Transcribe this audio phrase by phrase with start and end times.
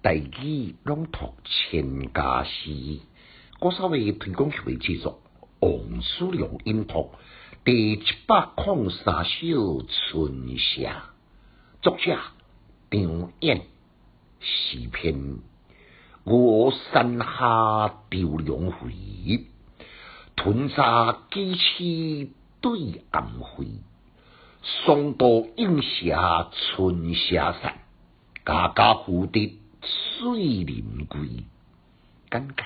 [0.00, 3.00] 大义朗读千家诗，
[3.58, 5.20] 我稍微推广曲为制作
[5.58, 7.10] 王叔良音读
[7.64, 11.02] 第七百零三首春夏，
[11.82, 12.16] 作者
[12.92, 13.62] 张燕，
[14.38, 15.38] 诗篇
[16.22, 19.48] 我山下钓两回，
[20.36, 22.30] 屯沙几尺
[22.60, 23.66] 对暗暉，
[24.62, 25.26] 松涛
[25.56, 27.80] 映霞春夏山，
[28.46, 29.57] 家家蝴蝶。
[30.18, 31.20] 水林贵，
[32.28, 32.64] 简介。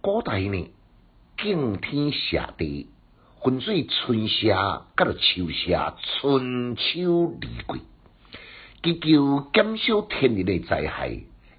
[0.00, 0.70] 古代呢，
[1.36, 2.88] 敬天谢地，
[3.42, 7.82] 分水春夏，甲着秋夏，春秋二季，
[8.82, 11.10] 祈求减少天然的灾害，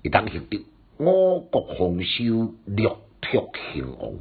[0.04, 0.66] 会当获得
[0.98, 4.14] 五国丰收，六畜兴旺。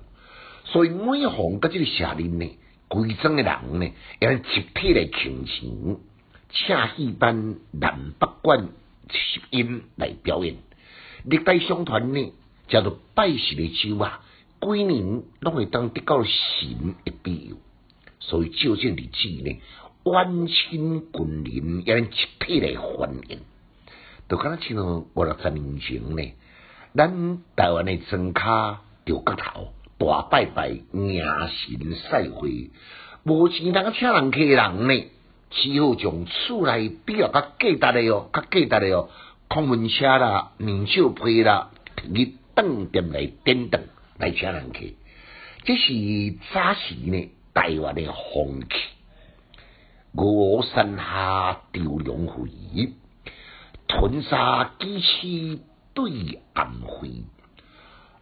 [0.64, 2.58] 所以每逢甲即个夏令呢，
[2.88, 6.00] 规庄的人呢，要集体来庆祝，
[6.50, 8.68] 请戏班南北管。
[9.10, 10.56] 吸音来表演，
[11.24, 12.32] 历代相传呢，
[12.68, 14.20] 叫做拜神的酒啊，
[14.60, 17.56] 几年拢会当得到神的庇佑，
[18.20, 19.60] 所以就这日子呢，
[20.04, 23.40] 万亲群邻也能集体来欢迎。
[24.28, 26.32] 就敢若像五六十年前呢，
[26.94, 32.70] 咱台湾的庄卡吊骨头大拜拜迎神赛会，
[33.24, 35.04] 无钱通请人客人呢。
[35.50, 39.08] 只好将厝内比较较价值的哦，较价值的哦，
[39.48, 41.70] 空门车啦、面罩被啦，
[42.14, 43.82] 去当店来点等
[44.18, 44.80] 来请人客。
[45.64, 48.02] 这是早时呢台湾的
[48.34, 48.68] 风气。
[50.12, 52.48] 我山下雕龙回，
[53.86, 55.60] 屯沙几尺
[55.94, 57.24] 对暗暉。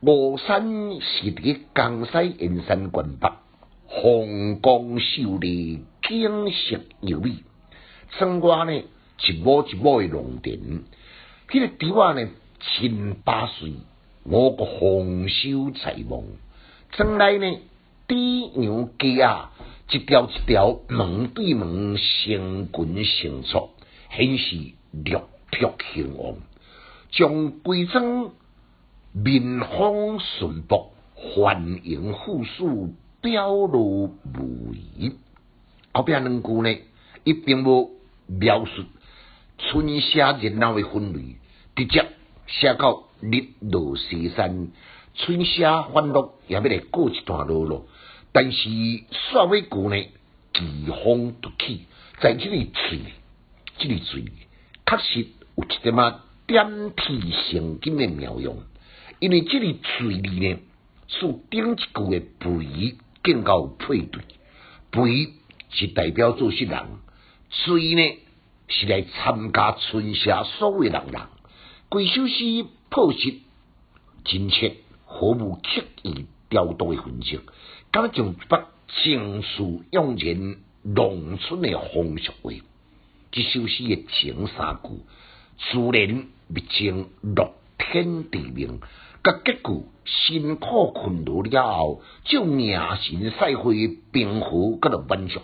[0.00, 0.62] 我山
[1.00, 3.30] 是伫江西延山关北。
[3.88, 7.36] 红光秀丽，景色优美。
[8.10, 8.84] 窗外呢，
[9.20, 10.58] 一亩一亩的农田，
[11.48, 12.28] 迄个地啊呢，
[12.60, 13.72] 千八岁，
[14.24, 16.22] 五个丰收在望。
[16.92, 17.58] 庄内呢，
[18.06, 18.14] 猪
[18.60, 19.50] 牛鸡啊，
[19.90, 23.70] 一条一条门对门，成群成簇，
[24.10, 24.56] 显示
[24.92, 25.12] 绿
[25.50, 26.36] 竹兴旺。
[27.10, 28.30] 将规庄
[29.12, 32.94] 民风淳朴，欢迎富庶。
[33.22, 35.10] 表露无遗，
[35.96, 36.78] 后壁两句呢，
[37.24, 37.92] 伊并无
[38.26, 38.84] 描述
[39.56, 41.36] 春夏热闹的氛围，
[41.74, 42.06] 直接
[42.46, 44.68] 写到日落西山，
[45.14, 47.86] 春夏欢乐也要来过一段路咯。
[48.30, 50.06] 但是煞尾句呢，
[50.52, 51.86] 奇风突起，
[52.20, 53.00] 在这里嘴，
[53.78, 54.24] 这里嘴，
[54.84, 58.58] 确实有一点啊点题成金的妙用，
[59.18, 60.58] 因为这里嘴里呢，
[61.08, 62.98] 是顶一句的肥。
[63.22, 64.22] 更高配对，
[64.92, 65.32] 肥
[65.70, 66.84] 是代表做事人，
[67.50, 68.18] 水呢
[68.68, 71.22] 是来参加春夏所有人人。
[71.88, 73.34] 贵首诗朴实
[74.24, 77.40] 真切，毫无刻意调度的痕迹，
[77.90, 78.56] 敢像一幅
[78.88, 82.50] 情绪用人农村的风俗话。
[83.30, 85.04] 这首诗的前三句，
[85.58, 88.80] 自然密情乐天地明。
[89.22, 95.40] 个结句辛苦困劳了后，就名神赛会平和，搁着满足，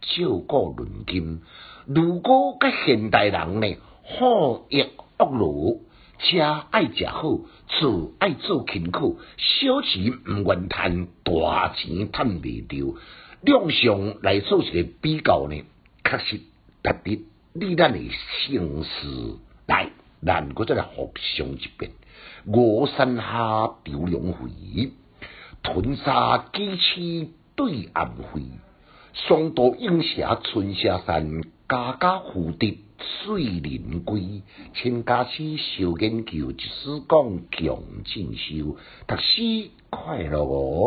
[0.00, 1.42] 照顾论金。
[1.86, 4.82] 如果甲现代人呢，好逸
[5.18, 5.78] 恶劳，
[6.18, 12.96] 车爱食好，厝爱做勤苦，小钱毋愿赚，大钱赚未着，
[13.42, 15.62] 两相来做一个比较呢，
[16.04, 16.38] 确实
[16.82, 17.98] 值得你咱的
[18.46, 19.36] 姓氏
[19.66, 19.90] 来，
[20.24, 21.92] 咱搁再来互相一遍。
[22.46, 24.92] 我山下钓龙回，
[25.62, 28.42] 屯沙鸡翅对暗暉。
[29.24, 32.76] 双刀映霞春霞山，家家蝴蝶
[33.24, 34.42] 水林归。
[34.74, 40.84] 千家诗小研究，一诗讲强进修，读书快乐哦。